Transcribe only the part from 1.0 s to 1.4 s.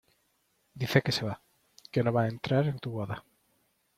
que se